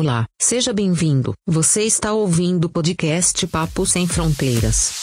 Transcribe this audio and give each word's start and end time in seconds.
Olá, 0.00 0.26
seja 0.40 0.72
bem-vindo. 0.72 1.34
Você 1.44 1.82
está 1.82 2.12
ouvindo 2.12 2.66
o 2.66 2.68
podcast 2.68 3.44
Papo 3.48 3.84
Sem 3.84 4.06
Fronteiras. 4.06 5.02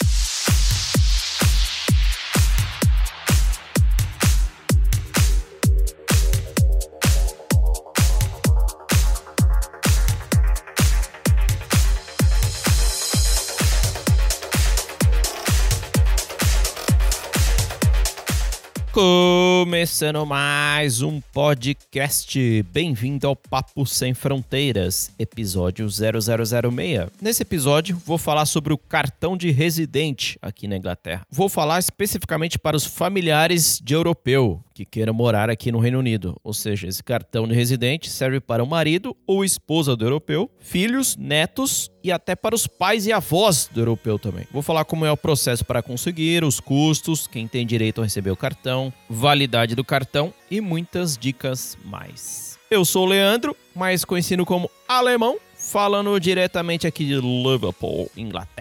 Começando 19.65 20.23
mais 20.27 21.01
um 21.01 21.19
podcast. 21.19 22.61
Bem-vindo 22.71 23.25
ao 23.25 23.35
Papo 23.35 23.83
Sem 23.83 24.13
Fronteiras, 24.13 25.09
episódio 25.17 25.87
0006. 25.89 27.09
Nesse 27.19 27.41
episódio, 27.41 27.99
vou 28.05 28.19
falar 28.19 28.45
sobre 28.45 28.73
o 28.73 28.77
cartão 28.77 29.35
de 29.35 29.49
residente 29.49 30.37
aqui 30.39 30.67
na 30.67 30.77
Inglaterra. 30.77 31.25
Vou 31.31 31.49
falar 31.49 31.79
especificamente 31.79 32.59
para 32.59 32.77
os 32.77 32.85
familiares 32.85 33.81
de 33.83 33.95
europeu 33.95 34.63
que 34.75 34.83
queiram 34.83 35.13
morar 35.13 35.49
aqui 35.49 35.71
no 35.71 35.79
Reino 35.79 35.99
Unido. 35.99 36.35
Ou 36.43 36.53
seja, 36.53 36.85
esse 36.85 37.01
cartão 37.01 37.47
de 37.47 37.55
residente 37.55 38.09
serve 38.09 38.41
para 38.41 38.61
o 38.61 38.67
marido 38.67 39.15
ou 39.25 39.45
esposa 39.45 39.95
do 39.95 40.03
europeu, 40.03 40.51
filhos, 40.59 41.15
netos 41.15 41.89
e 42.03 42.11
até 42.11 42.35
para 42.35 42.53
os 42.53 42.67
pais 42.67 43.07
e 43.07 43.13
avós 43.13 43.69
do 43.73 43.79
europeu 43.79 44.19
também. 44.19 44.45
Vou 44.51 44.61
falar 44.61 44.83
como 44.83 45.05
é 45.05 45.11
o 45.11 45.15
processo 45.15 45.63
para 45.63 45.81
conseguir, 45.81 46.43
os 46.43 46.59
custos, 46.59 47.25
quem 47.25 47.47
tem 47.47 47.65
direito 47.65 48.01
a 48.01 48.03
receber 48.03 48.31
o 48.31 48.35
cartão, 48.35 48.91
validade 49.09 49.75
do 49.75 49.83
cartão 49.83 50.33
e 50.51 50.59
muitas 50.59 51.17
dicas 51.17 51.77
mais. 51.85 52.59
Eu 52.69 52.83
sou 52.83 53.05
o 53.05 53.09
Leandro, 53.09 53.55
mais 53.73 54.03
conhecido 54.03 54.45
como 54.45 54.69
Alemão, 54.87 55.37
falando 55.55 56.19
diretamente 56.19 56.85
aqui 56.85 57.05
de 57.05 57.15
Liverpool, 57.15 58.11
Inglaterra. 58.17 58.54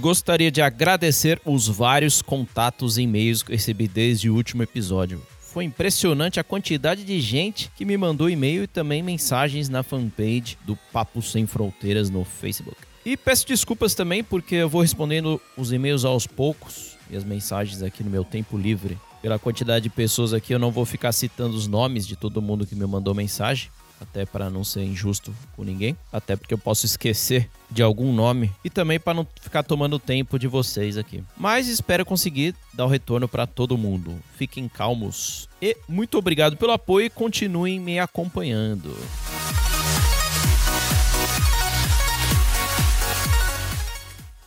Gostaria 0.00 0.48
de 0.48 0.62
agradecer 0.62 1.40
os 1.44 1.66
vários 1.66 2.22
contatos 2.22 2.98
e 2.98 3.02
e-mails 3.02 3.42
que 3.42 3.50
recebi 3.50 3.88
desde 3.88 4.30
o 4.30 4.34
último 4.34 4.62
episódio. 4.62 5.20
Foi 5.40 5.64
impressionante 5.64 6.38
a 6.38 6.44
quantidade 6.44 7.02
de 7.02 7.20
gente 7.20 7.68
que 7.74 7.84
me 7.84 7.96
mandou 7.96 8.30
e-mail 8.30 8.62
e 8.62 8.68
também 8.68 9.02
mensagens 9.02 9.68
na 9.68 9.82
fanpage 9.82 10.56
do 10.64 10.76
Papo 10.92 11.20
Sem 11.20 11.46
Fronteiras 11.46 12.10
no 12.10 12.24
Facebook. 12.24 12.76
E 13.04 13.16
peço 13.16 13.44
desculpas 13.48 13.92
também 13.92 14.22
porque 14.22 14.54
eu 14.54 14.68
vou 14.68 14.82
respondendo 14.82 15.40
os 15.56 15.72
e-mails 15.72 16.04
aos 16.04 16.28
poucos 16.28 16.96
e 17.10 17.16
as 17.16 17.24
mensagens 17.24 17.82
aqui 17.82 18.04
no 18.04 18.10
meu 18.10 18.22
tempo 18.22 18.56
livre. 18.56 18.96
Pela 19.20 19.38
quantidade 19.38 19.82
de 19.82 19.90
pessoas 19.90 20.32
aqui, 20.32 20.54
eu 20.54 20.60
não 20.60 20.70
vou 20.70 20.84
ficar 20.84 21.10
citando 21.10 21.56
os 21.56 21.66
nomes 21.66 22.06
de 22.06 22.14
todo 22.14 22.40
mundo 22.40 22.64
que 22.64 22.76
me 22.76 22.86
mandou 22.86 23.14
mensagem, 23.16 23.68
até 24.00 24.24
para 24.24 24.48
não 24.48 24.64
ser 24.64 24.82
injusto 24.82 25.34
com 25.54 25.64
ninguém, 25.64 25.96
até 26.12 26.36
porque 26.36 26.54
eu 26.54 26.58
posso 26.58 26.86
esquecer 26.86 27.48
de 27.70 27.82
algum 27.82 28.12
nome 28.12 28.50
e 28.64 28.70
também 28.70 28.98
para 28.98 29.14
não 29.14 29.26
ficar 29.40 29.62
tomando 29.62 29.98
tempo 29.98 30.38
de 30.38 30.46
vocês 30.46 30.96
aqui. 30.96 31.22
Mas 31.36 31.68
espero 31.68 32.04
conseguir 32.04 32.54
dar 32.72 32.86
o 32.86 32.88
retorno 32.88 33.28
para 33.28 33.46
todo 33.46 33.76
mundo. 33.76 34.18
Fiquem 34.36 34.68
calmos 34.68 35.48
e 35.60 35.76
muito 35.88 36.16
obrigado 36.16 36.56
pelo 36.56 36.72
apoio 36.72 37.06
e 37.06 37.10
continuem 37.10 37.78
me 37.78 37.98
acompanhando. 37.98 38.96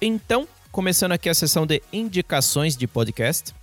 Então, 0.02 0.48
começando 0.72 1.12
aqui 1.12 1.30
a 1.30 1.34
sessão 1.34 1.66
de 1.68 1.84
indicações 1.94 2.76
de 2.76 2.88
podcast, 2.88 3.54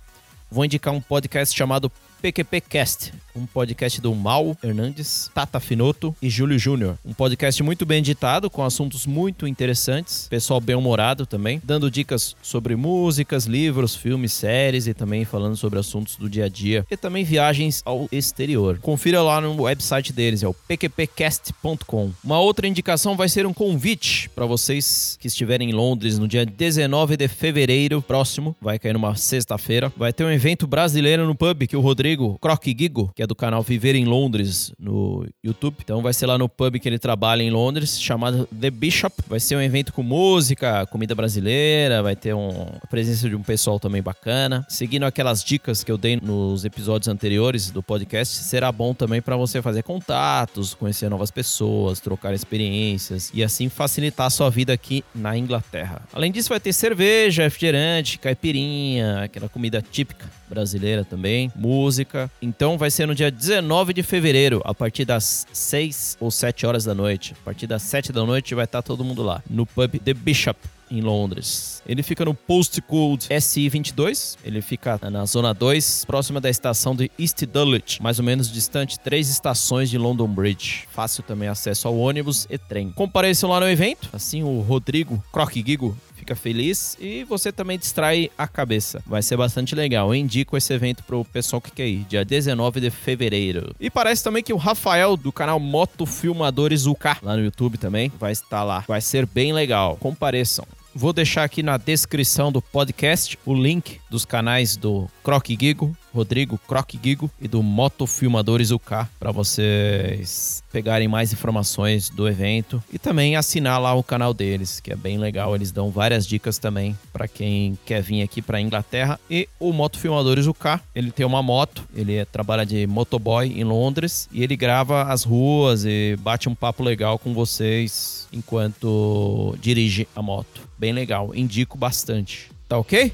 vou 0.49 0.63
indicar 0.63 0.93
um 0.93 1.01
podcast 1.01 1.53
chamado 1.53 1.91
PQPcast, 2.21 3.13
um 3.35 3.45
podcast 3.45 4.01
do 4.01 4.13
Mal 4.13 4.55
Hernandes, 4.61 5.31
Tata 5.33 5.59
Finoto 5.59 6.13
e 6.21 6.29
Júlio 6.29 6.59
Júnior. 6.59 6.97
Um 7.05 7.13
podcast 7.13 7.63
muito 7.63 7.85
bem 7.85 7.99
editado, 7.99 8.49
com 8.49 8.63
assuntos 8.63 9.05
muito 9.05 9.47
interessantes, 9.47 10.27
pessoal 10.29 10.59
bem-humorado 10.59 11.25
também, 11.25 11.61
dando 11.63 11.89
dicas 11.89 12.35
sobre 12.41 12.75
músicas, 12.75 13.45
livros, 13.45 13.95
filmes, 13.95 14.33
séries 14.33 14.87
e 14.87 14.93
também 14.93 15.23
falando 15.23 15.55
sobre 15.55 15.79
assuntos 15.79 16.17
do 16.17 16.29
dia 16.29 16.45
a 16.45 16.49
dia 16.49 16.85
e 16.91 16.97
também 16.97 17.23
viagens 17.23 17.81
ao 17.85 18.09
exterior. 18.11 18.79
Confira 18.79 19.21
lá 19.21 19.39
no 19.39 19.61
website 19.61 20.11
deles, 20.11 20.43
é 20.43 20.47
o 20.47 20.53
pqpcast.com. 20.53 22.11
Uma 22.23 22.39
outra 22.39 22.67
indicação 22.67 23.15
vai 23.15 23.29
ser 23.29 23.45
um 23.45 23.53
convite 23.53 24.29
para 24.29 24.45
vocês 24.45 25.17
que 25.19 25.27
estiverem 25.27 25.69
em 25.69 25.73
Londres 25.73 26.19
no 26.19 26.27
dia 26.27 26.45
19 26.45 27.15
de 27.15 27.27
fevereiro 27.27 28.01
próximo, 28.01 28.55
vai 28.61 28.77
cair 28.77 28.93
numa 28.93 29.15
sexta-feira, 29.15 29.91
vai 29.95 30.11
ter 30.11 30.25
um 30.25 30.31
evento 30.31 30.67
brasileiro 30.67 31.25
no 31.25 31.35
pub 31.35 31.65
que 31.65 31.77
o 31.77 31.81
Rodrigo 31.81 32.08
Croc 32.39 32.63
Gigo, 32.65 33.11
que 33.15 33.23
é 33.23 33.27
do 33.27 33.35
canal 33.35 33.61
Viver 33.61 33.95
em 33.95 34.05
Londres 34.05 34.71
no 34.79 35.25
YouTube. 35.43 35.77
Então 35.83 36.01
vai 36.01 36.13
ser 36.13 36.25
lá 36.25 36.37
no 36.37 36.49
pub 36.49 36.79
que 36.79 36.87
ele 36.87 36.99
trabalha 36.99 37.43
em 37.43 37.51
Londres, 37.51 38.01
chamado 38.01 38.47
The 38.47 38.69
Bishop. 38.69 39.15
Vai 39.27 39.39
ser 39.39 39.55
um 39.55 39.61
evento 39.61 39.93
com 39.93 40.03
música, 40.03 40.85
comida 40.87 41.13
brasileira, 41.15 42.01
vai 42.01 42.15
ter 42.15 42.33
um, 42.33 42.67
a 42.81 42.87
presença 42.87 43.29
de 43.29 43.35
um 43.35 43.43
pessoal 43.43 43.79
também 43.79 44.01
bacana. 44.01 44.65
Seguindo 44.69 45.03
aquelas 45.03 45.43
dicas 45.43 45.83
que 45.83 45.91
eu 45.91 45.97
dei 45.97 46.17
nos 46.17 46.65
episódios 46.65 47.07
anteriores 47.07 47.71
do 47.71 47.83
podcast, 47.83 48.35
será 48.43 48.71
bom 48.71 48.93
também 48.93 49.21
para 49.21 49.35
você 49.37 49.61
fazer 49.61 49.83
contatos, 49.83 50.73
conhecer 50.73 51.09
novas 51.09 51.31
pessoas, 51.31 51.99
trocar 51.99 52.33
experiências 52.33 53.31
e 53.33 53.43
assim 53.43 53.69
facilitar 53.69 54.27
a 54.27 54.29
sua 54.29 54.49
vida 54.49 54.73
aqui 54.73 55.03
na 55.13 55.37
Inglaterra. 55.37 56.01
Além 56.13 56.31
disso, 56.31 56.49
vai 56.49 56.59
ter 56.59 56.73
cerveja, 56.73 57.43
refrigerante, 57.43 58.17
caipirinha, 58.19 59.23
aquela 59.23 59.49
comida 59.49 59.81
típica 59.81 60.38
brasileira 60.49 61.05
também, 61.05 61.51
música. 61.55 62.29
Então 62.41 62.77
vai 62.77 62.89
ser 62.89 63.05
no 63.05 63.15
dia 63.15 63.31
19 63.31 63.93
de 63.93 64.03
fevereiro, 64.03 64.61
a 64.65 64.73
partir 64.73 65.05
das 65.05 65.45
6 65.53 66.17
ou 66.19 66.31
7 66.31 66.65
horas 66.65 66.83
da 66.83 66.95
noite. 66.95 67.35
A 67.41 67.45
partir 67.45 67.67
das 67.67 67.83
7 67.83 68.11
da 68.11 68.25
noite 68.25 68.55
vai 68.55 68.65
estar 68.65 68.81
todo 68.81 69.03
mundo 69.03 69.21
lá, 69.21 69.43
no 69.49 69.65
pub 69.65 69.99
The 69.99 70.13
Bishop 70.13 70.59
em 70.91 71.01
Londres. 71.01 71.81
Ele 71.87 72.03
fica 72.03 72.25
no 72.25 72.33
postcode 72.33 73.27
SI22, 73.27 74.37
ele 74.43 74.61
fica 74.61 74.99
na 75.09 75.25
zona 75.25 75.53
2, 75.53 76.05
próxima 76.05 76.41
da 76.41 76.49
estação 76.49 76.95
de 76.95 77.11
East 77.19 77.45
Dulwich, 77.45 78.01
mais 78.01 78.19
ou 78.19 78.25
menos 78.25 78.51
distante 78.51 78.99
três 78.99 79.29
estações 79.29 79.89
de 79.89 79.97
London 79.97 80.27
Bridge. 80.27 80.87
Fácil 80.91 81.23
também 81.23 81.47
acesso 81.47 81.87
ao 81.87 81.97
ônibus 81.97 82.47
e 82.49 82.57
trem. 82.57 82.91
Compareçam 82.91 83.49
lá 83.49 83.59
no 83.59 83.69
evento, 83.69 84.09
assim 84.13 84.43
o 84.43 84.61
Rodrigo 84.61 85.23
Croc 85.31 85.53
Gigo 85.53 85.97
fica 86.29 86.35
feliz 86.35 86.95
e 86.99 87.23
você 87.23 87.51
também 87.51 87.77
distrai 87.77 88.29
a 88.37 88.47
cabeça. 88.47 89.01
Vai 89.05 89.21
ser 89.21 89.37
bastante 89.37 89.73
legal. 89.73 90.09
Eu 90.09 90.15
indico 90.15 90.55
esse 90.55 90.71
evento 90.73 91.03
pro 91.03 91.25
pessoal 91.25 91.61
que 91.61 91.71
quer 91.71 91.87
ir, 91.87 92.05
dia 92.07 92.23
19 92.23 92.79
de 92.79 92.89
fevereiro. 92.89 93.75
E 93.79 93.89
parece 93.89 94.23
também 94.23 94.43
que 94.43 94.53
o 94.53 94.57
Rafael 94.57 95.17
do 95.17 95.31
canal 95.31 95.59
Moto 95.59 96.05
Filmadores 96.05 96.85
UK 96.85 97.17
lá 97.23 97.35
no 97.35 97.43
YouTube 97.43 97.77
também 97.77 98.11
vai 98.19 98.31
estar 98.31 98.63
lá. 98.63 98.83
Vai 98.87 99.01
ser 99.01 99.25
bem 99.25 99.53
legal. 99.53 99.97
Compareçam. 99.97 100.65
Vou 100.93 101.13
deixar 101.13 101.43
aqui 101.43 101.61
na 101.61 101.77
descrição 101.77 102.51
do 102.51 102.61
podcast 102.61 103.37
o 103.45 103.53
link 103.53 103.99
dos 104.09 104.25
canais 104.25 104.75
do 104.75 105.07
Croc 105.23 105.47
Gigo, 105.49 105.95
Rodrigo 106.13 106.57
Croc 106.67 106.91
Gigo 107.01 107.29
e 107.39 107.47
do 107.47 107.61
Moto 107.61 108.07
Filmadores 108.07 108.71
UK 108.71 109.05
para 109.19 109.31
vocês 109.31 110.63
pegarem 110.71 111.07
mais 111.07 111.31
informações 111.31 112.09
do 112.09 112.27
evento 112.27 112.83
e 112.91 112.97
também 112.97 113.35
assinar 113.35 113.79
lá 113.79 113.93
o 113.93 114.03
canal 114.03 114.33
deles, 114.33 114.79
que 114.79 114.91
é 114.91 114.95
bem 114.95 115.17
legal. 115.17 115.55
Eles 115.55 115.71
dão 115.71 115.89
várias 115.91 116.25
dicas 116.25 116.57
também 116.57 116.97
para 117.13 117.27
quem 117.27 117.77
quer 117.85 118.01
vir 118.01 118.23
aqui 118.23 118.41
para 118.41 118.61
Inglaterra. 118.61 119.19
E 119.29 119.47
o 119.59 119.71
Moto 119.71 119.99
Filmadores 119.99 120.47
UK, 120.47 120.79
ele 120.95 121.11
tem 121.11 121.25
uma 121.25 121.43
moto, 121.43 121.87
ele 121.95 122.15
é, 122.15 122.25
trabalha 122.25 122.65
de 122.65 122.87
motoboy 122.87 123.47
em 123.47 123.63
Londres 123.63 124.27
e 124.31 124.43
ele 124.43 124.55
grava 124.55 125.03
as 125.03 125.23
ruas 125.23 125.85
e 125.85 126.17
bate 126.19 126.49
um 126.49 126.55
papo 126.55 126.83
legal 126.83 127.19
com 127.19 127.33
vocês 127.33 128.27
enquanto 128.31 129.55
dirige 129.61 130.07
a 130.15 130.21
moto. 130.21 130.67
Bem 130.77 130.93
legal, 130.93 131.31
indico 131.35 131.77
bastante. 131.77 132.49
Tá 132.67 132.77
ok? 132.77 133.11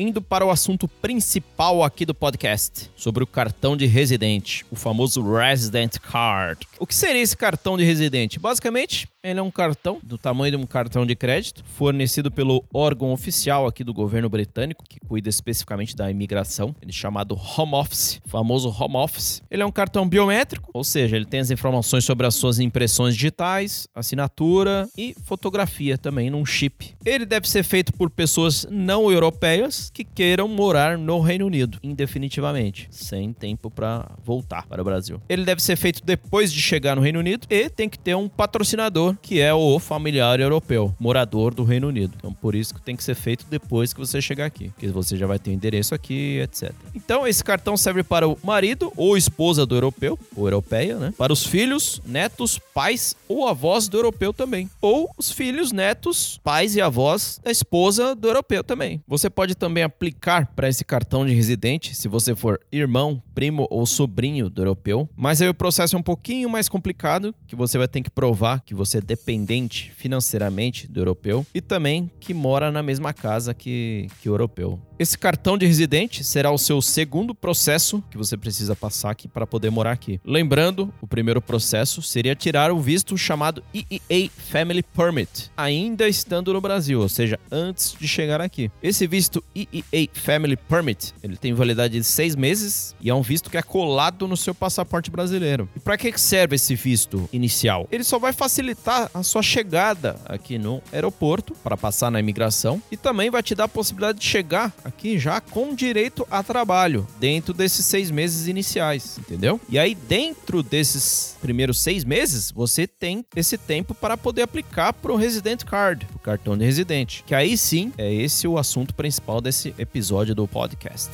Indo 0.00 0.22
para 0.22 0.46
o 0.46 0.50
assunto 0.50 0.88
principal 0.88 1.84
aqui 1.84 2.06
do 2.06 2.14
podcast, 2.14 2.90
sobre 2.96 3.22
o 3.22 3.26
cartão 3.26 3.76
de 3.76 3.84
residente, 3.84 4.64
o 4.70 4.76
famoso 4.76 5.22
Resident 5.22 5.98
Card. 5.98 6.66
O 6.78 6.86
que 6.86 6.94
seria 6.94 7.20
esse 7.20 7.36
cartão 7.36 7.76
de 7.76 7.84
residente? 7.84 8.38
Basicamente, 8.38 9.06
ele 9.22 9.38
é 9.38 9.42
um 9.42 9.50
cartão 9.50 10.00
do 10.02 10.16
tamanho 10.16 10.56
de 10.56 10.56
um 10.56 10.66
cartão 10.66 11.04
de 11.04 11.14
crédito, 11.14 11.62
fornecido 11.76 12.30
pelo 12.30 12.64
órgão 12.72 13.12
oficial 13.12 13.66
aqui 13.66 13.84
do 13.84 13.92
governo 13.92 14.30
britânico, 14.30 14.82
que 14.88 14.98
cuida 15.00 15.28
especificamente 15.28 15.94
da 15.94 16.10
imigração, 16.10 16.74
ele 16.80 16.90
é 16.90 16.94
chamado 16.94 17.34
Home 17.34 17.74
Office, 17.74 18.18
famoso 18.24 18.70
Home 18.70 18.96
Office. 18.96 19.42
Ele 19.50 19.62
é 19.62 19.66
um 19.66 19.70
cartão 19.70 20.08
biométrico, 20.08 20.70
ou 20.72 20.82
seja, 20.82 21.16
ele 21.16 21.26
tem 21.26 21.40
as 21.40 21.50
informações 21.50 22.04
sobre 22.04 22.26
as 22.26 22.34
suas 22.34 22.58
impressões 22.58 23.14
digitais, 23.14 23.86
assinatura 23.94 24.88
e 24.96 25.14
fotografia 25.24 25.98
também 25.98 26.30
num 26.30 26.46
chip. 26.46 26.94
Ele 27.04 27.26
deve 27.26 27.46
ser 27.46 27.62
feito 27.62 27.92
por 27.92 28.08
pessoas 28.08 28.66
não 28.70 29.12
europeias, 29.12 29.89
que 29.92 30.04
queiram 30.04 30.48
morar 30.48 30.96
no 30.96 31.20
Reino 31.20 31.46
Unido 31.46 31.78
indefinitivamente, 31.82 32.88
sem 32.90 33.32
tempo 33.32 33.70
para 33.70 34.10
voltar 34.24 34.66
para 34.66 34.82
o 34.82 34.84
Brasil. 34.84 35.20
Ele 35.28 35.44
deve 35.44 35.62
ser 35.62 35.76
feito 35.76 36.02
depois 36.04 36.52
de 36.52 36.60
chegar 36.60 36.96
no 36.96 37.02
Reino 37.02 37.18
Unido 37.18 37.46
e 37.50 37.68
tem 37.68 37.88
que 37.88 37.98
ter 37.98 38.14
um 38.14 38.28
patrocinador, 38.28 39.16
que 39.20 39.40
é 39.40 39.52
o 39.52 39.78
familiar 39.78 40.40
europeu, 40.40 40.94
morador 40.98 41.54
do 41.54 41.64
Reino 41.64 41.88
Unido. 41.88 42.14
Então, 42.16 42.32
por 42.32 42.54
isso 42.54 42.74
que 42.74 42.80
tem 42.80 42.96
que 42.96 43.04
ser 43.04 43.14
feito 43.14 43.46
depois 43.50 43.92
que 43.92 44.00
você 44.00 44.20
chegar 44.20 44.46
aqui, 44.46 44.68
porque 44.70 44.88
você 44.88 45.16
já 45.16 45.26
vai 45.26 45.38
ter 45.38 45.50
o 45.50 45.52
endereço 45.52 45.94
aqui, 45.94 46.38
etc. 46.40 46.72
Então, 46.94 47.26
esse 47.26 47.42
cartão 47.42 47.76
serve 47.76 48.02
para 48.02 48.28
o 48.28 48.38
marido 48.42 48.92
ou 48.96 49.16
esposa 49.16 49.66
do 49.66 49.74
europeu, 49.74 50.18
ou 50.36 50.46
europeia, 50.46 50.96
né? 50.96 51.12
Para 51.16 51.32
os 51.32 51.44
filhos, 51.44 52.00
netos, 52.06 52.58
pais 52.74 53.16
ou 53.28 53.46
avós 53.46 53.88
do 53.88 53.98
europeu 53.98 54.32
também. 54.32 54.70
Ou 54.80 55.10
os 55.16 55.30
filhos, 55.30 55.72
netos, 55.72 56.40
pais 56.42 56.74
e 56.76 56.80
avós 56.80 57.40
da 57.42 57.50
esposa 57.50 58.14
do 58.14 58.28
europeu 58.28 58.62
também. 58.62 59.02
Você 59.06 59.28
pode 59.28 59.54
também 59.54 59.79
aplicar 59.82 60.46
para 60.54 60.68
esse 60.68 60.84
cartão 60.84 61.24
de 61.24 61.32
residente 61.32 61.94
se 61.94 62.08
você 62.08 62.34
for 62.34 62.60
irmão, 62.70 63.22
primo 63.34 63.66
ou 63.70 63.86
sobrinho 63.86 64.50
do 64.50 64.62
europeu. 64.62 65.08
Mas 65.16 65.40
aí 65.40 65.48
o 65.48 65.54
processo 65.54 65.96
é 65.96 65.98
um 65.98 66.02
pouquinho 66.02 66.48
mais 66.48 66.68
complicado, 66.68 67.34
que 67.46 67.56
você 67.56 67.78
vai 67.78 67.88
ter 67.88 68.02
que 68.02 68.10
provar 68.10 68.60
que 68.60 68.74
você 68.74 68.98
é 68.98 69.00
dependente 69.00 69.92
financeiramente 69.96 70.86
do 70.86 71.00
europeu 71.00 71.46
e 71.54 71.60
também 71.60 72.10
que 72.20 72.34
mora 72.34 72.70
na 72.70 72.82
mesma 72.82 73.12
casa 73.12 73.54
que, 73.54 74.08
que 74.20 74.28
o 74.28 74.32
europeu. 74.32 74.89
Esse 75.00 75.16
cartão 75.16 75.56
de 75.56 75.64
residente 75.64 76.22
será 76.22 76.50
o 76.50 76.58
seu 76.58 76.82
segundo 76.82 77.34
processo 77.34 78.04
que 78.10 78.18
você 78.18 78.36
precisa 78.36 78.76
passar 78.76 79.10
aqui 79.10 79.26
para 79.26 79.46
poder 79.46 79.70
morar 79.70 79.92
aqui. 79.92 80.20
Lembrando, 80.22 80.92
o 81.00 81.06
primeiro 81.06 81.40
processo 81.40 82.02
seria 82.02 82.36
tirar 82.36 82.70
o 82.70 82.78
visto 82.78 83.16
chamado 83.16 83.64
EEA 83.72 84.28
Family 84.50 84.82
Permit, 84.82 85.50
ainda 85.56 86.06
estando 86.06 86.52
no 86.52 86.60
Brasil, 86.60 87.00
ou 87.00 87.08
seja, 87.08 87.40
antes 87.50 87.96
de 87.98 88.06
chegar 88.06 88.42
aqui. 88.42 88.70
Esse 88.82 89.06
visto 89.06 89.42
EEA 89.56 90.10
Family 90.12 90.54
Permit, 90.54 91.14
ele 91.22 91.38
tem 91.38 91.54
validade 91.54 91.94
de 91.94 92.04
seis 92.04 92.36
meses 92.36 92.94
e 93.00 93.08
é 93.08 93.14
um 93.14 93.22
visto 93.22 93.48
que 93.48 93.56
é 93.56 93.62
colado 93.62 94.28
no 94.28 94.36
seu 94.36 94.54
passaporte 94.54 95.10
brasileiro. 95.10 95.66
E 95.74 95.80
para 95.80 95.96
que 95.96 96.20
serve 96.20 96.56
esse 96.56 96.74
visto 96.74 97.26
inicial? 97.32 97.88
Ele 97.90 98.04
só 98.04 98.18
vai 98.18 98.34
facilitar 98.34 99.10
a 99.14 99.22
sua 99.22 99.40
chegada 99.40 100.20
aqui 100.26 100.58
no 100.58 100.82
aeroporto 100.92 101.54
para 101.64 101.74
passar 101.74 102.10
na 102.10 102.20
imigração 102.20 102.82
e 102.92 102.98
também 102.98 103.30
vai 103.30 103.42
te 103.42 103.54
dar 103.54 103.64
a 103.64 103.68
possibilidade 103.68 104.18
de 104.18 104.26
chegar 104.26 104.70
aqui 104.90 105.18
já 105.18 105.40
com 105.40 105.74
direito 105.74 106.26
a 106.30 106.42
trabalho 106.42 107.06
dentro 107.18 107.54
desses 107.54 107.86
seis 107.86 108.10
meses 108.10 108.46
iniciais, 108.46 109.18
entendeu? 109.18 109.60
E 109.68 109.78
aí, 109.78 109.94
dentro 109.94 110.62
desses 110.62 111.36
primeiros 111.40 111.80
seis 111.80 112.04
meses, 112.04 112.50
você 112.50 112.86
tem 112.86 113.24
esse 113.34 113.56
tempo 113.56 113.94
para 113.94 114.16
poder 114.16 114.42
aplicar 114.42 114.92
para 114.92 115.12
o 115.12 115.16
Resident 115.16 115.64
Card, 115.64 116.06
o 116.14 116.18
cartão 116.18 116.58
de 116.58 116.64
residente. 116.64 117.24
Que 117.26 117.34
aí 117.34 117.56
sim 117.56 117.92
é 117.96 118.12
esse 118.12 118.46
o 118.46 118.58
assunto 118.58 118.94
principal 118.94 119.40
desse 119.40 119.74
episódio 119.78 120.34
do 120.34 120.46
podcast. 120.46 121.10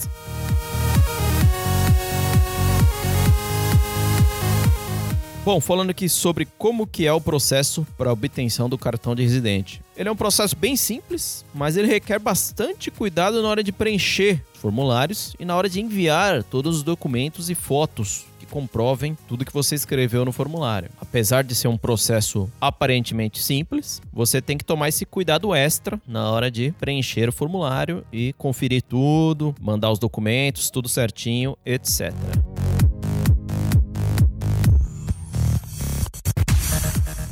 Bom, 5.46 5.60
falando 5.60 5.90
aqui 5.90 6.08
sobre 6.08 6.44
como 6.58 6.88
que 6.88 7.06
é 7.06 7.12
o 7.12 7.20
processo 7.20 7.86
para 7.96 8.12
obtenção 8.12 8.68
do 8.68 8.76
cartão 8.76 9.14
de 9.14 9.22
residente. 9.22 9.80
Ele 9.96 10.08
é 10.08 10.12
um 10.12 10.16
processo 10.16 10.56
bem 10.56 10.74
simples, 10.74 11.44
mas 11.54 11.76
ele 11.76 11.86
requer 11.86 12.18
bastante 12.18 12.90
cuidado 12.90 13.40
na 13.40 13.48
hora 13.48 13.62
de 13.62 13.70
preencher 13.70 14.42
os 14.52 14.60
formulários 14.60 15.36
e 15.38 15.44
na 15.44 15.54
hora 15.54 15.68
de 15.68 15.80
enviar 15.80 16.42
todos 16.42 16.78
os 16.78 16.82
documentos 16.82 17.48
e 17.48 17.54
fotos 17.54 18.26
que 18.40 18.46
comprovem 18.46 19.16
tudo 19.28 19.44
que 19.44 19.52
você 19.52 19.76
escreveu 19.76 20.24
no 20.24 20.32
formulário. 20.32 20.90
Apesar 21.00 21.44
de 21.44 21.54
ser 21.54 21.68
um 21.68 21.78
processo 21.78 22.50
aparentemente 22.60 23.40
simples, 23.40 24.02
você 24.12 24.42
tem 24.42 24.58
que 24.58 24.64
tomar 24.64 24.88
esse 24.88 25.06
cuidado 25.06 25.54
extra 25.54 26.00
na 26.08 26.28
hora 26.28 26.50
de 26.50 26.72
preencher 26.72 27.28
o 27.28 27.32
formulário 27.32 28.04
e 28.12 28.32
conferir 28.32 28.82
tudo, 28.82 29.54
mandar 29.60 29.92
os 29.92 30.00
documentos, 30.00 30.70
tudo 30.70 30.88
certinho, 30.88 31.56
etc. 31.64 32.12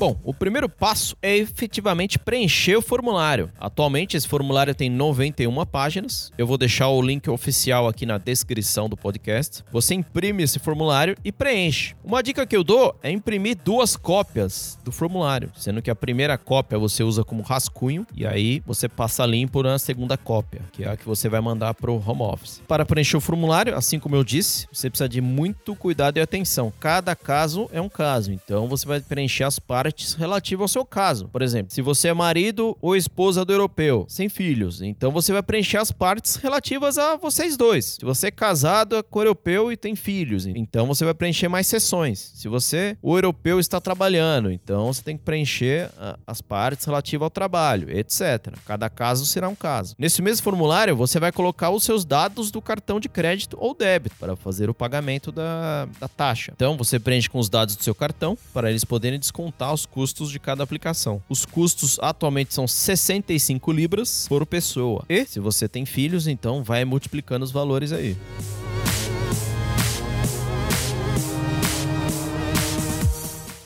Bom, 0.04 0.20
o 0.22 0.34
primeiro 0.34 0.68
passo 0.68 1.16
é 1.22 1.34
efetivamente 1.34 2.18
preencher 2.18 2.76
o 2.76 2.82
formulário. 2.82 3.50
Atualmente 3.58 4.18
esse 4.18 4.28
formulário 4.28 4.74
tem 4.74 4.90
91 4.90 5.64
páginas. 5.64 6.30
Eu 6.36 6.46
vou 6.46 6.58
deixar 6.58 6.88
o 6.88 7.00
link 7.00 7.30
oficial 7.30 7.88
aqui 7.88 8.04
na 8.04 8.18
descrição 8.18 8.86
do 8.86 8.98
podcast. 8.98 9.64
Você 9.72 9.94
imprime 9.94 10.42
esse 10.42 10.58
formulário 10.58 11.16
e 11.24 11.32
preenche. 11.32 11.94
Uma 12.04 12.22
dica 12.22 12.44
que 12.44 12.54
eu 12.54 12.62
dou 12.62 12.94
é 13.02 13.10
imprimir 13.10 13.56
duas 13.64 13.96
cópias 13.96 14.78
do 14.84 14.92
formulário, 14.92 15.50
sendo 15.56 15.80
que 15.80 15.90
a 15.90 15.96
primeira 15.96 16.36
cópia 16.36 16.78
você 16.78 17.02
usa 17.02 17.24
como 17.24 17.42
rascunho 17.42 18.06
e 18.14 18.26
aí 18.26 18.62
você 18.66 18.90
passa 18.90 19.24
limpo 19.24 19.62
na 19.62 19.78
segunda 19.78 20.18
cópia, 20.18 20.60
que 20.70 20.84
é 20.84 20.90
a 20.90 20.98
que 20.98 21.06
você 21.06 21.30
vai 21.30 21.40
mandar 21.40 21.72
para 21.72 21.90
o 21.90 21.96
home 22.06 22.20
office. 22.20 22.60
Para 22.68 22.84
preencher 22.84 23.16
o 23.16 23.22
formulário, 23.22 23.74
assim 23.74 23.98
como 23.98 24.16
eu 24.16 24.22
disse, 24.22 24.66
você 24.70 24.90
precisa 24.90 25.08
de 25.08 25.22
muito 25.22 25.74
cuidado 25.74 26.18
e 26.18 26.20
atenção. 26.20 26.70
Cada 26.78 27.16
caso 27.16 27.70
é 27.72 27.80
um 27.80 27.88
caso, 27.88 28.30
então 28.30 28.68
você 28.68 28.86
vai 28.86 29.00
preencher 29.00 29.44
as 29.44 29.58
partes 29.58 29.94
partes 29.94 30.17
ao 30.61 30.69
seu 30.69 30.85
caso. 30.85 31.29
Por 31.29 31.43
exemplo, 31.43 31.73
se 31.73 31.81
você 31.81 32.08
é 32.08 32.14
marido 32.14 32.76
ou 32.81 32.96
esposa 32.96 33.44
do 33.44 33.52
europeu, 33.52 34.05
sem 34.08 34.29
filhos, 34.29 34.82
então 34.82 35.11
você 35.12 35.32
vai 35.32 35.43
preencher 35.43 35.79
as 35.79 35.93
partes 35.93 36.37
relativas 36.37 36.99
a 36.99 37.17
vocês 37.17 37.56
dois. 37.56 37.96
Se 38.00 38.05
você 38.05 38.29
é 38.29 38.31
casado 38.31 39.02
com 39.05 39.19
o 39.19 39.23
europeu 39.23 39.70
e 39.70 39.76
tem 39.76 39.94
filhos, 39.94 40.46
então 40.46 40.87
você 40.87 41.05
vai 41.05 41.14
preencher 41.14 41.49
mais 41.49 41.67
sessões. 41.67 42.32
Se 42.35 42.49
você, 42.49 42.96
o 43.00 43.17
europeu, 43.17 43.61
está 43.61 43.81
trabalhando, 43.81 44.50
então 44.50 44.93
você 44.93 45.02
tem 45.02 45.17
que 45.17 45.23
preencher 45.23 45.91
ah, 45.99 46.19
as 46.26 46.41
partes 46.41 46.85
relativas 46.85 47.25
ao 47.25 47.31
trabalho, 47.31 47.91
etc. 47.91 48.55
Cada 48.67 48.91
caso 48.91 49.25
será 49.26 49.49
um 49.49 49.55
caso. 49.55 49.94
Nesse 49.99 50.20
mesmo 50.23 50.43
formulário, 50.43 50.96
você 50.96 51.20
vai 51.20 51.31
colocar 51.31 51.70
os 51.70 51.85
seus 51.85 52.05
dados 52.05 52.50
do 52.50 52.61
cartão 52.61 52.99
de 52.99 53.08
crédito 53.08 53.56
ou 53.61 53.75
débito 53.75 54.17
para 54.19 54.35
fazer 54.35 54.69
o 54.69 54.75
pagamento 54.75 55.31
da, 55.31 55.87
da 56.00 56.08
taxa. 56.08 56.52
Então 56.55 56.76
você 56.76 56.99
preenche 56.99 57.29
com 57.29 57.38
os 57.38 57.49
dados 57.49 57.76
do 57.76 57.82
seu 57.82 57.94
cartão 57.94 58.37
para 58.52 58.70
eles 58.70 58.85
poderem 58.85 59.19
descontar 59.19 59.73
os 59.73 59.83
custos 59.86 60.31
de 60.31 60.38
cada 60.38 60.62
aplicação. 60.62 61.22
Os 61.28 61.44
custos 61.44 61.98
atualmente 62.00 62.54
são 62.54 62.66
65 62.66 63.72
libras 63.72 64.26
por 64.28 64.44
pessoa. 64.46 65.04
E 65.08 65.25
se 65.26 65.40
você 65.40 65.69
tem 65.69 65.84
filhos, 65.84 66.26
então 66.26 66.62
vai 66.62 66.84
multiplicando 66.84 67.44
os 67.44 67.52
valores 67.52 67.92
aí. 67.92 68.16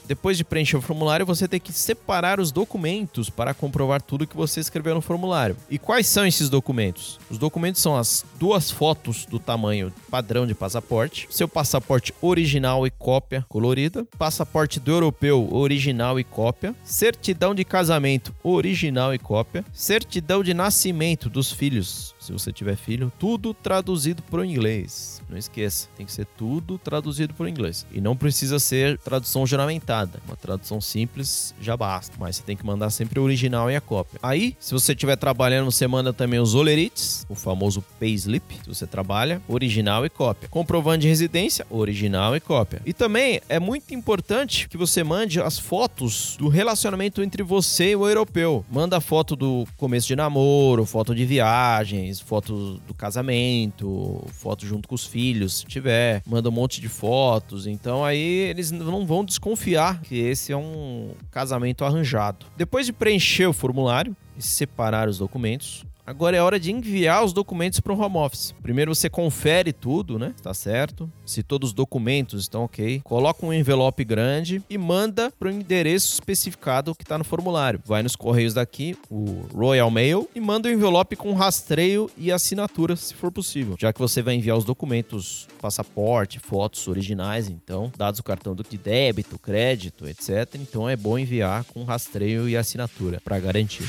Depois 0.09 0.39
de 0.39 0.45
preencher 0.45 0.79
o 0.79 0.81
formulário, 0.81 1.27
você 1.27 1.47
tem 1.47 1.61
que 1.61 1.71
separar 1.71 2.41
os 2.41 2.51
documentos 2.51 3.29
para 3.29 3.53
comprovar 3.53 4.01
tudo 4.01 4.27
que 4.27 4.35
você 4.35 4.59
escreveu 4.59 4.95
no 4.95 5.03
formulário. 5.03 5.55
E 5.69 5.79
quais 5.79 6.07
são 6.07 6.27
esses 6.27 6.49
documentos? 6.49 7.21
Os 7.31 7.37
documentos 7.37 7.83
são 7.83 7.95
as 7.95 8.25
duas 8.41 8.71
fotos 8.71 9.27
do 9.27 9.39
tamanho 9.39 9.93
padrão 10.11 10.47
de 10.47 10.55
passaporte, 10.55 11.29
seu 11.31 11.47
passaporte 11.47 12.15
original 12.23 12.87
e 12.87 12.91
cópia 12.91 13.45
colorida, 13.51 14.07
passaporte 14.17 14.81
do 14.81 14.91
europeu 14.91 15.47
original 15.53 16.19
e 16.19 16.25
cópia, 16.25 16.75
certidão 16.83 17.55
de 17.55 17.63
casamento 17.63 18.35
original 18.43 19.13
e 19.13 19.19
cópia, 19.19 19.63
certidão 19.75 20.43
de 20.43 20.55
nascimento 20.55 21.29
dos 21.29 21.53
filhos 21.53 22.15
se 22.29 22.33
você 22.33 22.53
tiver 22.53 22.77
filho, 22.77 23.11
tudo 23.19 23.55
traduzido 23.55 24.23
para 24.23 24.41
o 24.41 24.45
inglês. 24.45 25.23
Não 25.31 25.39
esqueça, 25.39 25.89
tem 25.97 26.05
que 26.05 26.13
ser 26.13 26.27
tudo 26.37 26.77
traduzido 26.77 27.33
para 27.33 27.45
o 27.47 27.49
inglês. 27.49 27.87
E 27.91 28.03
não 28.03 28.15
precisa 28.15 28.59
ser 28.59 28.99
tradução 28.99 29.47
juramentada. 29.47 29.98
Uma 30.27 30.37
tradução 30.37 30.81
simples 30.81 31.55
já 31.61 31.77
basta. 31.77 32.15
Mas 32.19 32.37
você 32.37 32.43
tem 32.43 32.57
que 32.57 32.67
mandar 32.67 32.91
sempre 32.91 33.19
o 33.19 33.23
original 33.23 33.71
e 33.71 33.77
a 33.77 33.81
cópia. 33.81 34.21
Aí, 34.23 34.57
se 34.61 34.73
você 34.73 34.93
estiver 34.93 35.17
trabalhando, 35.17 35.71
você 35.71 35.87
manda 35.87 36.13
também 36.13 36.39
os 36.39 36.55
olerites, 36.55 37.27
o 37.29 37.35
famoso 37.35 37.83
payslip, 37.99 38.55
se 38.63 38.69
você 38.69 38.87
trabalha, 38.87 39.41
original 39.49 40.05
e 40.05 40.11
cópia. 40.11 40.49
Comprovante 40.49 41.03
de 41.03 41.09
residência, 41.09 41.67
original 41.71 42.37
e 42.37 42.41
cópia. 42.41 42.83
E 42.85 42.93
também 42.93 43.41
é 43.49 43.59
muito 43.59 43.95
importante 43.95 44.69
que 44.69 44.77
você 44.77 45.03
mande 45.03 45.41
as 45.41 45.59
fotos 45.59 46.37
do 46.39 46.49
relacionamento 46.49 47.23
entre 47.23 47.43
você 47.43 47.91
e 47.91 47.97
o 47.97 48.09
europeu. 48.09 48.65
Manda 48.71 49.01
foto 49.01 49.35
do 49.35 49.67
começo 49.77 50.07
de 50.07 50.17
namoro, 50.17 50.85
foto 50.85 51.15
de 51.15 51.25
viagens, 51.25 52.21
fotos 52.21 52.81
do 52.87 52.95
casamento, 52.95 54.25
foto 54.33 54.67
junto 54.67 54.89
com 54.89 54.95
os 54.95 55.07
filhos, 55.07 55.59
se 55.59 55.67
tiver, 55.67 56.23
manda 56.27 56.49
um 56.49 56.53
monte 56.53 56.81
de 56.81 56.89
fotos. 56.89 57.67
Então 57.67 58.05
aí 58.05 58.21
eles 58.21 58.71
não 58.71 59.07
vão 59.07 59.25
desconfiar 59.25 59.88
que 59.97 60.19
esse 60.19 60.53
é 60.53 60.57
um 60.57 61.13
casamento 61.31 61.85
arranjado. 61.85 62.47
Depois 62.57 62.87
de 62.87 62.93
preencher 62.93 63.47
o 63.47 63.53
formulário 63.53 64.17
e 64.37 64.43
separar 64.43 65.09
os 65.09 65.19
documentos, 65.19 65.85
Agora 66.09 66.35
é 66.35 66.41
hora 66.41 66.59
de 66.59 66.73
enviar 66.73 67.23
os 67.23 67.35
documentos 67.35 67.81
para 67.81 67.93
o 67.93 68.01
home 68.01 68.17
office. 68.17 68.55
Primeiro 68.63 68.95
você 68.95 69.11
confere 69.11 69.75
tudo, 69.75 70.19
né? 70.19 70.33
Está 70.35 70.55
certo. 70.55 71.13
Se 71.27 71.43
todos 71.43 71.69
os 71.69 71.75
documentos 71.75 72.41
estão 72.41 72.65
ok, 72.65 73.03
coloca 73.05 73.45
um 73.45 73.53
envelope 73.53 74.03
grande 74.07 74.63
e 74.71 74.79
manda 74.79 75.31
para 75.39 75.49
o 75.49 75.51
endereço 75.51 76.15
especificado 76.15 76.95
que 76.95 77.03
está 77.03 77.19
no 77.19 77.25
formulário. 77.25 77.83
Vai 77.85 78.03
nos 78.03 78.17
correios 78.17 78.55
daqui, 78.55 78.97
o 79.11 79.47
Royal 79.53 79.91
Mail, 79.91 80.27
e 80.35 80.41
manda 80.41 80.71
o 80.71 80.73
envelope 80.73 81.15
com 81.15 81.35
rastreio 81.35 82.11
e 82.17 82.33
assinatura, 82.33 82.97
se 82.97 83.13
for 83.13 83.31
possível. 83.31 83.77
Já 83.79 83.93
que 83.93 83.99
você 83.99 84.23
vai 84.23 84.35
enviar 84.35 84.57
os 84.57 84.65
documentos, 84.65 85.47
passaporte, 85.61 86.39
fotos 86.39 86.89
originais, 86.89 87.51
então, 87.51 87.93
dados 87.99 88.19
o 88.19 88.25
cartão 88.25 88.55
de 88.55 88.79
débito, 88.79 89.39
crédito, 89.39 90.09
etc. 90.09 90.55
Então 90.55 90.89
é 90.89 90.97
bom 90.97 91.19
enviar 91.19 91.65
com 91.65 91.85
rastreio 91.85 92.49
e 92.49 92.57
assinatura 92.57 93.21
para 93.23 93.39
garantir. 93.39 93.85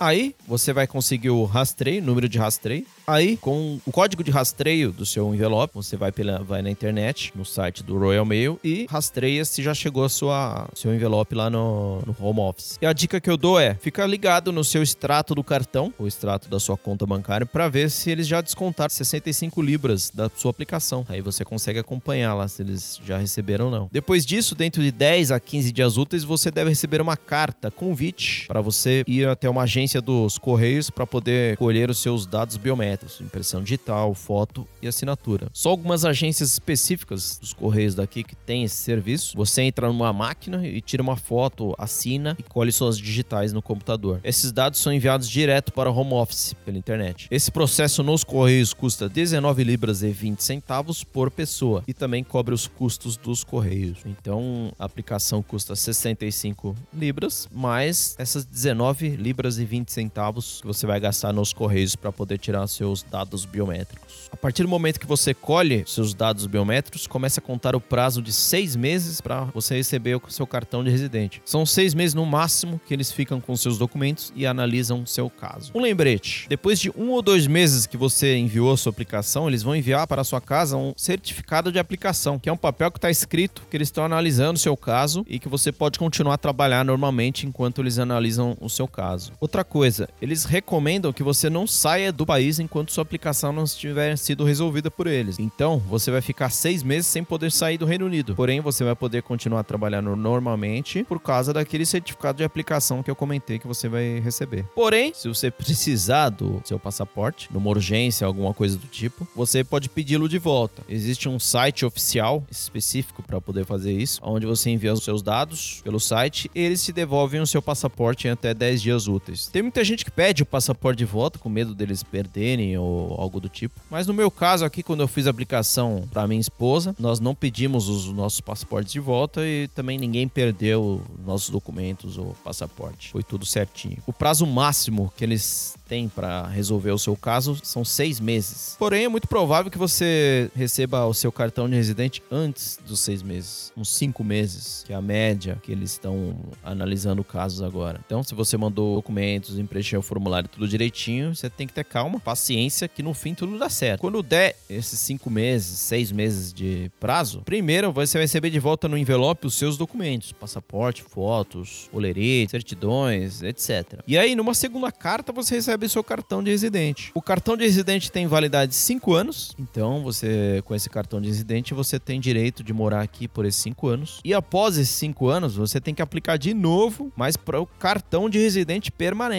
Aí 0.00 0.34
você 0.48 0.72
vai 0.72 0.86
conseguir 0.86 1.28
o 1.28 1.44
rastreio, 1.44 2.02
número 2.02 2.26
de 2.26 2.38
rastreio. 2.38 2.86
Aí, 3.06 3.36
com 3.36 3.78
o 3.84 3.92
código 3.92 4.24
de 4.24 4.30
rastreio 4.30 4.92
do 4.92 5.04
seu 5.04 5.34
envelope, 5.34 5.74
você 5.74 5.94
vai, 5.94 6.10
pela, 6.10 6.38
vai 6.38 6.62
na 6.62 6.70
internet, 6.70 7.32
no 7.34 7.44
site 7.44 7.82
do 7.82 7.98
Royal 7.98 8.24
Mail 8.24 8.58
e 8.64 8.86
rastreia 8.88 9.44
se 9.44 9.62
já 9.62 9.74
chegou 9.74 10.04
a 10.04 10.08
sua 10.08 10.68
seu 10.74 10.94
envelope 10.94 11.34
lá 11.34 11.50
no, 11.50 12.00
no 12.06 12.16
home 12.18 12.40
office. 12.40 12.78
E 12.80 12.86
a 12.86 12.92
dica 12.94 13.20
que 13.20 13.28
eu 13.28 13.36
dou 13.36 13.60
é: 13.60 13.74
fica 13.74 14.06
ligado 14.06 14.50
no 14.52 14.64
seu 14.64 14.82
extrato 14.82 15.34
do 15.34 15.44
cartão, 15.44 15.92
o 15.98 16.06
extrato 16.06 16.48
da 16.48 16.58
sua 16.58 16.78
conta 16.78 17.04
bancária, 17.04 17.44
para 17.44 17.68
ver 17.68 17.90
se 17.90 18.10
eles 18.10 18.26
já 18.26 18.40
descontaram 18.40 18.90
65 18.90 19.60
libras 19.60 20.08
da 20.08 20.30
sua 20.34 20.50
aplicação. 20.50 21.04
Aí 21.08 21.20
você 21.20 21.44
consegue 21.44 21.78
acompanhar 21.78 22.32
lá 22.32 22.48
se 22.48 22.62
eles 22.62 22.98
já 23.04 23.18
receberam 23.18 23.66
ou 23.66 23.70
não. 23.70 23.90
Depois 23.92 24.24
disso, 24.24 24.54
dentro 24.54 24.82
de 24.82 24.90
10 24.90 25.32
a 25.32 25.40
15 25.40 25.72
dias 25.72 25.98
úteis, 25.98 26.24
você 26.24 26.50
deve 26.50 26.70
receber 26.70 27.02
uma 27.02 27.18
carta 27.18 27.70
convite 27.70 28.46
para 28.46 28.62
você 28.62 29.04
ir 29.06 29.28
até 29.28 29.50
uma 29.50 29.62
agência 29.62 29.89
dos 29.98 30.36
Correios 30.36 30.90
para 30.90 31.06
poder 31.06 31.56
colher 31.56 31.88
os 31.88 31.98
seus 31.98 32.26
dados 32.26 32.58
biométricos 32.58 32.90
impressão 33.20 33.62
digital, 33.62 34.14
foto 34.14 34.66
e 34.82 34.88
assinatura. 34.88 35.48
Só 35.52 35.70
algumas 35.70 36.04
agências 36.04 36.52
específicas 36.52 37.38
dos 37.38 37.52
Correios 37.52 37.94
daqui 37.94 38.22
que 38.22 38.34
tem 38.34 38.64
esse 38.64 38.76
serviço. 38.76 39.36
Você 39.36 39.62
entra 39.62 39.88
numa 39.88 40.12
máquina 40.12 40.66
e 40.66 40.80
tira 40.80 41.02
uma 41.02 41.16
foto, 41.16 41.74
assina 41.78 42.36
e 42.38 42.42
colhe 42.42 42.72
suas 42.72 42.98
digitais 42.98 43.52
no 43.52 43.62
computador. 43.62 44.20
Esses 44.22 44.52
dados 44.52 44.80
são 44.80 44.92
enviados 44.92 45.28
direto 45.28 45.72
para 45.72 45.90
o 45.90 45.96
home 45.96 46.12
office 46.12 46.54
pela 46.64 46.76
internet. 46.76 47.28
Esse 47.30 47.50
processo 47.50 48.02
nos 48.02 48.24
Correios 48.24 48.74
custa 48.74 49.08
19 49.08 49.64
libras 49.64 50.02
e 50.02 50.10
20 50.10 50.42
centavos 50.42 51.02
por 51.02 51.30
pessoa 51.30 51.82
e 51.86 51.94
também 51.94 52.22
cobre 52.22 52.54
os 52.54 52.66
custos 52.66 53.16
dos 53.16 53.44
Correios. 53.44 53.98
Então, 54.04 54.72
a 54.78 54.84
aplicação 54.84 55.42
custa 55.42 55.74
65 55.74 56.76
libras, 56.92 57.48
mais 57.52 58.14
essas 58.18 58.44
19 58.44 59.10
libras 59.10 59.58
e 59.58 59.64
20 59.64 59.79
centavos 59.86 60.60
que 60.60 60.66
você 60.66 60.86
vai 60.86 61.00
gastar 61.00 61.32
nos 61.32 61.52
Correios 61.52 61.96
para 61.96 62.12
poder 62.12 62.38
tirar 62.38 62.66
seu 62.66 62.90
seus 62.90 63.02
dados 63.02 63.44
biométricos. 63.44 64.28
A 64.32 64.36
partir 64.36 64.62
do 64.62 64.68
momento 64.68 64.98
que 64.98 65.06
você 65.06 65.34
colhe 65.34 65.84
seus 65.86 66.14
dados 66.14 66.46
biométricos, 66.46 67.06
começa 67.06 67.40
a 67.40 67.42
contar 67.42 67.76
o 67.76 67.80
prazo 67.80 68.22
de 68.22 68.32
seis 68.32 68.76
meses 68.76 69.20
para 69.20 69.44
você 69.44 69.76
receber 69.76 70.16
o 70.16 70.22
seu 70.30 70.46
cartão 70.46 70.82
de 70.82 70.90
residente. 70.90 71.42
São 71.44 71.64
seis 71.64 71.94
meses 71.94 72.14
no 72.14 72.24
máximo 72.26 72.80
que 72.86 72.94
eles 72.94 73.12
ficam 73.12 73.40
com 73.40 73.56
seus 73.56 73.78
documentos 73.78 74.32
e 74.34 74.46
analisam 74.46 75.04
seu 75.06 75.28
caso. 75.28 75.72
Um 75.74 75.80
lembrete: 75.80 76.46
depois 76.48 76.78
de 76.80 76.90
um 76.96 77.10
ou 77.10 77.22
dois 77.22 77.46
meses 77.46 77.86
que 77.86 77.96
você 77.96 78.36
enviou 78.36 78.72
a 78.72 78.76
sua 78.76 78.90
aplicação, 78.90 79.48
eles 79.48 79.62
vão 79.62 79.74
enviar 79.76 80.06
para 80.06 80.22
a 80.22 80.24
sua 80.24 80.40
casa 80.40 80.76
um 80.76 80.92
certificado 80.96 81.70
de 81.70 81.78
aplicação, 81.78 82.38
que 82.38 82.48
é 82.48 82.52
um 82.52 82.56
papel 82.56 82.90
que 82.90 82.98
está 82.98 83.10
escrito 83.10 83.62
que 83.70 83.76
eles 83.76 83.88
estão 83.88 84.04
analisando 84.04 84.56
o 84.56 84.60
seu 84.60 84.76
caso 84.76 85.24
e 85.28 85.38
que 85.38 85.48
você 85.48 85.70
pode 85.70 85.98
continuar 85.98 86.34
a 86.34 86.38
trabalhar 86.38 86.84
normalmente 86.84 87.46
enquanto 87.46 87.80
eles 87.80 87.98
analisam 87.98 88.56
o 88.60 88.68
seu 88.68 88.88
caso. 88.88 89.32
Outra 89.40 89.64
coisa, 89.70 90.08
eles 90.20 90.44
recomendam 90.44 91.12
que 91.12 91.22
você 91.22 91.48
não 91.48 91.64
saia 91.64 92.12
do 92.12 92.26
país 92.26 92.58
enquanto 92.58 92.92
sua 92.92 93.02
aplicação 93.02 93.52
não 93.52 93.64
tiver 93.64 94.16
sido 94.16 94.44
resolvida 94.44 94.90
por 94.90 95.06
eles. 95.06 95.38
Então, 95.38 95.78
você 95.78 96.10
vai 96.10 96.20
ficar 96.20 96.50
seis 96.50 96.82
meses 96.82 97.06
sem 97.06 97.22
poder 97.22 97.52
sair 97.52 97.78
do 97.78 97.86
Reino 97.86 98.04
Unido. 98.04 98.34
Porém, 98.34 98.60
você 98.60 98.82
vai 98.82 98.96
poder 98.96 99.22
continuar 99.22 99.62
trabalhando 99.62 100.16
normalmente 100.16 101.04
por 101.04 101.20
causa 101.20 101.52
daquele 101.52 101.86
certificado 101.86 102.38
de 102.38 102.44
aplicação 102.44 103.02
que 103.02 103.10
eu 103.10 103.14
comentei 103.14 103.60
que 103.60 103.66
você 103.66 103.88
vai 103.88 104.18
receber. 104.18 104.64
Porém, 104.74 105.12
se 105.14 105.28
você 105.28 105.50
precisar 105.50 106.30
do 106.30 106.60
seu 106.64 106.78
passaporte, 106.78 107.48
numa 107.52 107.70
urgência, 107.70 108.26
alguma 108.26 108.52
coisa 108.52 108.76
do 108.76 108.88
tipo, 108.88 109.26
você 109.36 109.62
pode 109.62 109.88
pedi-lo 109.88 110.28
de 110.28 110.38
volta. 110.38 110.82
Existe 110.88 111.28
um 111.28 111.38
site 111.38 111.86
oficial 111.86 112.44
específico 112.50 113.22
para 113.22 113.40
poder 113.40 113.64
fazer 113.64 113.92
isso, 113.92 114.20
onde 114.24 114.46
você 114.46 114.70
envia 114.70 114.92
os 114.92 115.04
seus 115.04 115.22
dados 115.22 115.80
pelo 115.84 116.00
site 116.00 116.50
e 116.54 116.60
eles 116.60 116.84
te 116.84 116.92
devolvem 116.92 117.40
o 117.40 117.46
seu 117.46 117.62
passaporte 117.62 118.26
em 118.26 118.30
até 118.30 118.52
10 118.52 118.82
dias 118.82 119.06
úteis. 119.06 119.48
Tem 119.60 119.64
muita 119.64 119.84
gente 119.84 120.06
que 120.06 120.10
pede 120.10 120.42
o 120.42 120.46
passaporte 120.46 120.96
de 120.96 121.04
volta 121.04 121.38
com 121.38 121.50
medo 121.50 121.74
deles 121.74 122.02
perderem 122.02 122.78
ou 122.78 123.14
algo 123.20 123.38
do 123.38 123.46
tipo. 123.46 123.78
Mas 123.90 124.06
no 124.06 124.14
meu 124.14 124.30
caso 124.30 124.64
aqui, 124.64 124.82
quando 124.82 125.00
eu 125.00 125.06
fiz 125.06 125.26
a 125.26 125.30
aplicação 125.30 126.08
para 126.10 126.26
minha 126.26 126.40
esposa, 126.40 126.96
nós 126.98 127.20
não 127.20 127.34
pedimos 127.34 127.86
os 127.86 128.06
nossos 128.06 128.40
passaportes 128.40 128.90
de 128.90 129.00
volta 129.00 129.46
e 129.46 129.68
também 129.74 129.98
ninguém 129.98 130.26
perdeu 130.26 131.02
nossos 131.26 131.50
documentos 131.50 132.16
ou 132.16 132.34
passaporte. 132.42 133.10
Foi 133.10 133.22
tudo 133.22 133.44
certinho. 133.44 133.98
O 134.06 134.14
prazo 134.14 134.46
máximo 134.46 135.12
que 135.14 135.24
eles 135.24 135.76
têm 135.86 136.08
para 136.08 136.46
resolver 136.46 136.92
o 136.92 136.98
seu 136.98 137.16
caso 137.16 137.58
são 137.62 137.84
seis 137.84 138.18
meses. 138.18 138.76
Porém, 138.78 139.04
é 139.04 139.08
muito 139.08 139.26
provável 139.26 139.70
que 139.70 139.76
você 139.76 140.48
receba 140.54 141.04
o 141.04 141.12
seu 141.12 141.32
cartão 141.32 141.68
de 141.68 141.74
residente 141.74 142.22
antes 142.30 142.78
dos 142.86 143.00
seis 143.00 143.22
meses, 143.22 143.72
uns 143.76 143.90
cinco 143.90 144.22
meses, 144.22 144.84
que 144.86 144.92
é 144.92 144.96
a 144.96 145.02
média 145.02 145.58
que 145.62 145.72
eles 145.72 145.90
estão 145.90 146.36
analisando 146.62 147.22
casos 147.24 147.60
agora. 147.60 148.00
Então, 148.06 148.22
se 148.22 148.36
você 148.36 148.56
mandou 148.56 149.02
documentos, 149.48 149.68
preencheu 149.68 150.00
o 150.00 150.02
formulário 150.02 150.48
tudo 150.48 150.68
direitinho, 150.68 151.34
você 151.34 151.48
tem 151.48 151.66
que 151.66 151.72
ter 151.72 151.84
calma, 151.84 152.18
paciência 152.20 152.50
paciência 152.50 152.88
que 152.88 153.02
no 153.02 153.14
fim 153.14 153.34
tudo 153.34 153.58
dá 153.58 153.68
certo. 153.68 154.00
Quando 154.00 154.22
der 154.22 154.56
esses 154.68 154.98
cinco 154.98 155.30
meses, 155.30 155.78
seis 155.78 156.12
meses 156.12 156.52
de 156.52 156.90
prazo, 156.98 157.42
primeiro 157.44 157.92
você 157.92 158.18
vai 158.18 158.24
receber 158.24 158.50
de 158.50 158.58
volta 158.58 158.88
no 158.88 158.96
envelope 158.96 159.46
os 159.46 159.54
seus 159.54 159.76
documentos, 159.76 160.32
passaporte, 160.32 161.02
fotos, 161.02 161.88
olerite, 161.92 162.50
certidões, 162.50 163.42
etc. 163.42 164.00
E 164.06 164.18
aí, 164.18 164.34
numa 164.34 164.54
segunda 164.54 164.90
carta, 164.90 165.32
você 165.32 165.56
recebe 165.56 165.88
seu 165.88 166.02
cartão 166.02 166.42
de 166.42 166.50
residente. 166.50 167.10
O 167.14 167.22
cartão 167.22 167.56
de 167.56 167.64
residente 167.64 168.10
tem 168.10 168.26
validade 168.26 168.70
de 168.70 168.76
cinco 168.76 169.14
anos, 169.14 169.54
então 169.58 170.02
você, 170.02 170.62
com 170.64 170.74
esse 170.74 170.88
cartão 170.90 171.20
de 171.20 171.28
residente, 171.28 171.74
você 171.74 171.98
tem 171.98 172.20
direito 172.20 172.62
de 172.62 172.72
morar 172.72 173.02
aqui 173.02 173.28
por 173.28 173.44
esses 173.44 173.60
cinco 173.60 173.88
anos. 173.88 174.20
E 174.24 174.34
após 174.34 174.76
esses 174.76 174.94
cinco 174.94 175.28
anos, 175.28 175.56
você 175.56 175.80
tem 175.80 175.94
que 175.94 176.02
aplicar 176.02 176.36
de 176.36 176.54
novo, 176.54 177.12
mas 177.16 177.36
para 177.36 177.60
o 177.60 177.66
cartão 177.66 178.28
de 178.28 178.38
residente 178.38 178.90
permanente. 178.90 179.29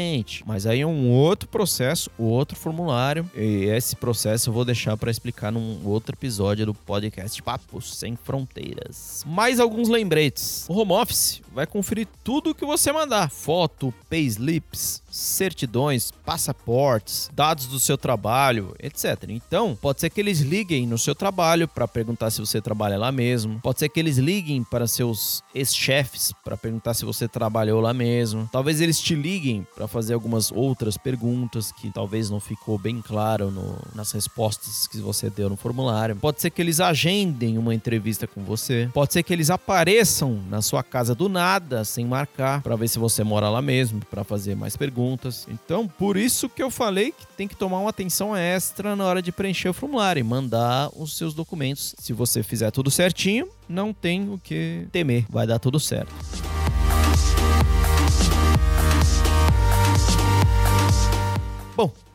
Mas 0.45 0.65
aí 0.65 0.81
é 0.81 0.85
um 0.85 1.09
outro 1.11 1.47
processo, 1.47 2.09
outro 2.17 2.57
formulário 2.57 3.29
e 3.35 3.65
esse 3.65 3.95
processo 3.95 4.49
eu 4.49 4.53
vou 4.53 4.65
deixar 4.65 4.95
para 4.97 5.11
explicar 5.11 5.51
num 5.51 5.81
outro 5.85 6.15
episódio 6.15 6.65
do 6.65 6.73
podcast 6.73 7.41
Papos 7.41 7.97
Sem 7.97 8.15
Fronteiras. 8.15 9.23
Mais 9.27 9.59
alguns 9.59 9.89
lembretes. 9.89 10.65
O 10.69 10.73
home 10.73 10.93
office 10.93 11.41
vai 11.53 11.67
conferir 11.67 12.07
tudo 12.23 12.55
que 12.55 12.65
você 12.65 12.91
mandar: 12.91 13.29
foto, 13.29 13.93
payslips, 14.09 15.01
certidões, 15.11 16.11
passaportes, 16.25 17.29
dados 17.33 17.67
do 17.67 17.79
seu 17.79 17.97
trabalho, 17.97 18.73
etc. 18.79 19.29
Então, 19.29 19.77
pode 19.79 19.99
ser 19.99 20.09
que 20.09 20.21
eles 20.21 20.39
liguem 20.39 20.87
no 20.87 20.97
seu 20.97 21.13
trabalho 21.13 21.67
para 21.67 21.87
perguntar 21.87 22.31
se 22.31 22.39
você 22.39 22.61
trabalha 22.61 22.97
lá 22.97 23.11
mesmo. 23.11 23.59
Pode 23.61 23.79
ser 23.79 23.89
que 23.89 23.99
eles 23.99 24.17
liguem 24.17 24.63
para 24.63 24.87
seus 24.87 25.43
ex-chefes 25.53 26.31
para 26.43 26.55
perguntar 26.55 26.93
se 26.93 27.05
você 27.05 27.27
trabalhou 27.27 27.81
lá 27.81 27.93
mesmo. 27.93 28.49
Talvez 28.51 28.81
eles 28.81 28.99
te 28.99 29.15
liguem 29.15 29.65
para 29.75 29.87
fazer 29.87 30.13
algumas 30.13 30.51
outras 30.51 30.97
perguntas 30.97 31.71
que 31.71 31.91
talvez 31.91 32.29
não 32.29 32.39
ficou 32.39 32.77
bem 32.77 33.01
claro 33.01 33.51
no, 33.51 33.77
nas 33.93 34.11
respostas 34.11 34.87
que 34.87 34.97
você 34.99 35.29
deu 35.29 35.49
no 35.49 35.57
formulário. 35.57 36.15
Pode 36.15 36.41
ser 36.41 36.49
que 36.49 36.61
eles 36.61 36.79
agendem 36.79 37.57
uma 37.57 37.73
entrevista 37.73 38.25
com 38.27 38.43
você. 38.43 38.89
Pode 38.93 39.13
ser 39.13 39.23
que 39.23 39.33
eles 39.33 39.49
apareçam 39.49 40.39
na 40.49 40.61
sua 40.61 40.83
casa 40.83 41.13
do 41.13 41.27
nada, 41.27 41.40
sem 41.85 42.05
marcar, 42.05 42.61
para 42.61 42.75
ver 42.75 42.87
se 42.87 42.99
você 42.99 43.23
mora 43.23 43.49
lá 43.49 43.61
mesmo, 43.61 44.01
para 44.09 44.23
fazer 44.23 44.55
mais 44.55 44.75
perguntas. 44.77 45.47
Então, 45.49 45.87
por 45.87 46.17
isso 46.17 46.47
que 46.49 46.61
eu 46.61 46.69
falei 46.69 47.11
que 47.11 47.25
tem 47.35 47.47
que 47.47 47.55
tomar 47.55 47.79
uma 47.79 47.89
atenção 47.89 48.35
extra 48.35 48.95
na 48.95 49.03
hora 49.03 49.21
de 49.21 49.31
preencher 49.31 49.69
o 49.69 49.73
formulário 49.73 50.19
e 50.19 50.23
mandar 50.23 50.89
os 50.95 51.17
seus 51.17 51.33
documentos. 51.33 51.95
Se 51.97 52.13
você 52.13 52.43
fizer 52.43 52.71
tudo 52.71 52.91
certinho, 52.91 53.47
não 53.67 53.93
tem 53.93 54.29
o 54.29 54.37
que 54.37 54.87
temer, 54.91 55.25
vai 55.29 55.47
dar 55.47 55.59
tudo 55.59 55.79
certo. 55.79 56.13